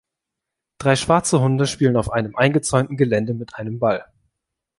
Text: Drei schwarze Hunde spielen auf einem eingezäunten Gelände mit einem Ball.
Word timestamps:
Drei 0.79 0.95
schwarze 0.95 1.41
Hunde 1.41 1.67
spielen 1.67 1.95
auf 1.95 2.11
einem 2.11 2.35
eingezäunten 2.35 2.97
Gelände 2.97 3.35
mit 3.35 3.53
einem 3.57 3.77
Ball. 3.77 4.03